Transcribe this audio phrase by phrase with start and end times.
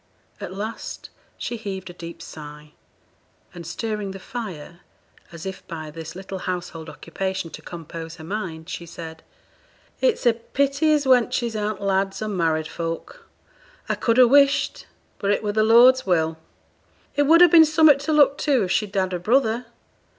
[0.39, 2.71] At last she heaved a deep sigh,
[3.53, 4.79] and stirring the fire,
[5.31, 9.21] as if by this little household occupation to compose her mind, she said
[9.99, 13.27] 'It's a pity as wenches aren't lads, or married folk.
[13.87, 14.87] I could ha' wished
[15.19, 16.39] but it were the Lord's will
[17.15, 19.67] It would ha' been summut to look to, if she'd had a brother.